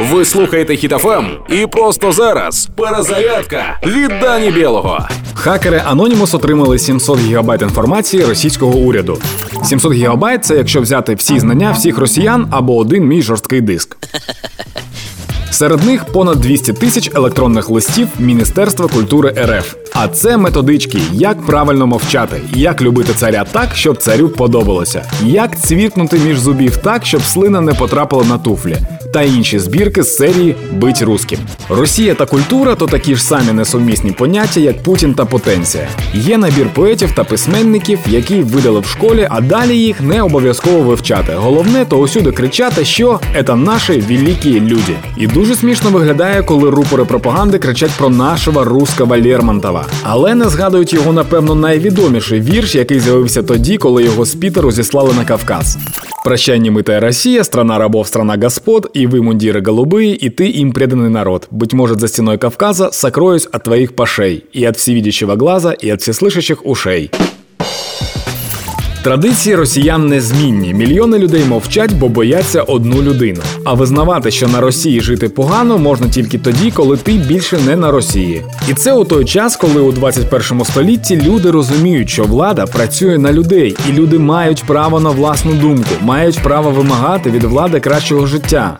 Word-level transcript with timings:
Ви 0.00 0.24
слухаєте 0.24 0.76
Хіт 0.76 1.09
FM 1.09 1.26
і 1.48 1.66
просто 1.66 2.12
зараз 2.12 2.68
перезарядка 2.76 3.80
від 3.86 4.08
Дані 4.20 4.50
Білого. 4.50 5.08
Хакери 5.34 5.82
Anonymous 5.92 6.36
отримали 6.36 6.78
700 6.78 7.18
гігабайт 7.18 7.62
інформації 7.62 8.24
російського 8.24 8.72
уряду. 8.72 9.18
700 9.64 9.92
гігабайт– 9.92 10.44
це 10.44 10.56
якщо 10.56 10.80
взяти 10.80 11.14
всі 11.14 11.40
знання 11.40 11.72
всіх 11.72 11.98
росіян 11.98 12.46
або 12.50 12.76
один 12.76 13.04
мій 13.04 13.22
жорсткий 13.22 13.60
диск. 13.60 13.96
Серед 15.50 15.84
них 15.84 16.04
понад 16.04 16.40
200 16.40 16.72
тисяч 16.72 17.10
електронних 17.14 17.70
листів 17.70 18.08
Міністерства 18.18 18.88
культури 18.88 19.34
РФ. 19.38 19.74
А 19.94 20.08
це 20.08 20.36
методички, 20.36 20.98
як 21.12 21.46
правильно 21.46 21.86
мовчати, 21.86 22.40
як 22.54 22.82
любити 22.82 23.12
царя 23.14 23.44
так, 23.52 23.68
щоб 23.74 23.96
царю 23.96 24.28
подобалося, 24.28 25.04
як 25.22 25.60
цвіркнути 25.60 26.18
між 26.18 26.38
зубів 26.38 26.76
так, 26.76 27.06
щоб 27.06 27.22
слина 27.22 27.60
не 27.60 27.74
потрапила 27.74 28.24
на 28.24 28.38
туфлі, 28.38 28.76
та 29.12 29.22
інші 29.22 29.58
збірки 29.58 30.02
з 30.02 30.16
серії 30.16 30.56
Бить 30.72 31.02
русським. 31.02 31.38
Росія 31.68 32.14
та 32.14 32.26
культура 32.26 32.74
то 32.74 32.86
такі 32.86 33.16
ж 33.16 33.22
самі 33.22 33.52
несумісні 33.52 34.12
поняття, 34.12 34.60
як 34.60 34.82
Путін 34.82 35.14
та 35.14 35.24
потенція. 35.24 35.88
Є 36.14 36.38
набір 36.38 36.68
поетів 36.74 37.12
та 37.12 37.24
письменників, 37.24 37.98
які 38.06 38.42
видали 38.42 38.80
в 38.80 38.86
школі, 38.86 39.28
а 39.30 39.40
далі 39.40 39.78
їх 39.78 40.00
не 40.00 40.22
обов'язково 40.22 40.78
вивчати. 40.80 41.32
Головне 41.36 41.84
то 41.84 41.98
усюди 41.98 42.32
кричати, 42.32 42.84
що 42.84 43.20
це 43.46 43.56
наші 43.56 44.00
великі 44.00 44.60
люди. 44.60 44.94
І 45.16 45.26
дуже 45.26 45.56
смішно 45.56 45.90
виглядає, 45.90 46.42
коли 46.42 46.70
рупори 46.70 47.04
пропаганди 47.04 47.58
кричать 47.58 47.90
про 47.98 48.08
нашого 48.08 48.64
русского 48.64 49.16
Лермонтова. 49.16 49.86
Але 50.02 50.34
не 50.34 50.48
згадують 50.48 50.92
його, 50.92 51.12
напевно, 51.12 51.54
найвідоміший 51.54 52.40
вірш, 52.40 52.74
який 52.74 53.00
з'явився 53.00 53.42
тоді, 53.42 53.76
коли 53.76 54.04
його 54.04 54.24
з 54.24 54.34
Пітеру 54.34 54.72
зіслали 54.72 55.14
на 55.14 55.24
Кавказ. 55.24 55.78
Прощай, 56.22 56.58
немытая 56.58 57.00
Россия, 57.00 57.42
страна 57.44 57.78
рабов, 57.78 58.06
страна 58.06 58.36
господ, 58.36 58.90
и 58.92 59.06
вы 59.06 59.22
мундиры 59.22 59.62
голубые, 59.62 60.14
и 60.14 60.28
ты 60.28 60.50
им 60.50 60.72
преданный 60.72 61.08
народ. 61.08 61.46
Быть 61.50 61.72
может, 61.72 61.98
за 61.98 62.08
стеной 62.08 62.36
Кавказа 62.36 62.90
сокроюсь 62.92 63.46
от 63.46 63.64
твоих 63.64 63.94
пашей, 63.94 64.44
и 64.52 64.62
от 64.64 64.76
всевидящего 64.76 65.36
глаза, 65.36 65.72
и 65.72 65.88
от 65.88 66.02
всеслышащих 66.02 66.66
ушей. 66.66 67.10
Традиції 69.02 69.56
росіян 69.56 70.06
незмінні. 70.06 70.74
Мільйони 70.74 71.18
людей 71.18 71.44
мовчать, 71.44 71.92
бо 71.92 72.08
бояться 72.08 72.62
одну 72.62 73.02
людину. 73.02 73.40
А 73.64 73.74
визнавати, 73.74 74.30
що 74.30 74.48
на 74.48 74.60
Росії 74.60 75.00
жити 75.00 75.28
погано, 75.28 75.78
можна 75.78 76.08
тільки 76.08 76.38
тоді, 76.38 76.70
коли 76.70 76.96
ти 76.96 77.12
більше 77.12 77.58
не 77.66 77.76
на 77.76 77.90
Росії. 77.90 78.44
І 78.68 78.74
це 78.74 78.92
у 78.92 79.04
той 79.04 79.24
час, 79.24 79.56
коли 79.56 79.80
у 79.80 79.92
21 79.92 80.64
столітті 80.64 81.16
люди 81.16 81.50
розуміють, 81.50 82.10
що 82.10 82.24
влада 82.24 82.66
працює 82.66 83.18
на 83.18 83.32
людей, 83.32 83.76
і 83.88 83.92
люди 83.92 84.18
мають 84.18 84.64
право 84.66 85.00
на 85.00 85.10
власну 85.10 85.52
думку, 85.52 85.90
мають 86.00 86.38
право 86.42 86.70
вимагати 86.70 87.30
від 87.30 87.42
влади 87.44 87.80
кращого 87.80 88.26
життя. 88.26 88.78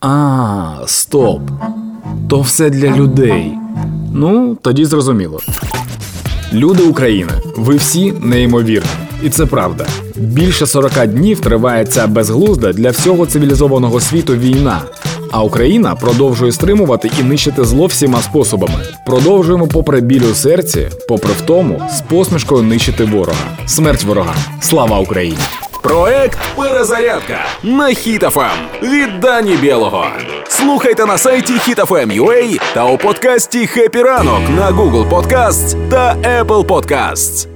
А, 0.00 0.82
стоп. 0.86 1.40
То 2.28 2.40
все 2.40 2.70
для 2.70 2.96
людей. 2.96 3.52
Ну, 4.14 4.58
тоді 4.62 4.84
зрозуміло. 4.84 5.40
Люди 6.52 6.82
України, 6.82 7.32
ви 7.56 7.76
всі 7.76 8.12
неймовірні. 8.20 9.03
І 9.22 9.30
це 9.30 9.46
правда. 9.46 9.86
Більше 10.16 10.66
40 10.66 11.06
днів 11.06 11.40
триває 11.40 11.84
ця 11.84 12.06
безглузда 12.06 12.72
для 12.72 12.90
всього 12.90 13.26
цивілізованого 13.26 14.00
світу 14.00 14.34
війна. 14.34 14.82
А 15.30 15.42
Україна 15.42 15.94
продовжує 15.94 16.52
стримувати 16.52 17.10
і 17.20 17.22
нищити 17.22 17.64
зло 17.64 17.86
всіма 17.86 18.22
способами. 18.22 18.80
Продовжуємо, 19.06 19.66
попри 19.66 20.00
біль 20.00 20.22
у 20.30 20.34
серці, 20.34 20.88
попри 21.08 21.32
втому, 21.32 21.82
з 21.96 22.00
посмішкою 22.00 22.62
нищити 22.62 23.04
ворога. 23.04 23.58
Смерть 23.66 24.04
ворогам. 24.04 24.34
Слава 24.60 24.98
Україні! 24.98 25.38
Проект 25.82 26.38
Перезарядка 26.56 27.38
на 27.62 27.88
Хітофем 27.88 28.50
від 28.82 29.20
Дані 29.20 29.56
Білого. 29.56 30.06
Слухайте 30.48 31.06
на 31.06 31.18
сайті 31.18 31.52
HitFM.ua 31.52 32.60
та 32.74 32.84
у 32.84 32.98
подкасті 32.98 33.66
«Хеппі 33.66 34.02
ранок» 34.02 34.40
на 34.56 34.70
Google 34.70 35.08
Podcasts 35.08 35.88
та 35.88 36.16
Apple 36.16 36.66
Podcasts. 36.66 37.53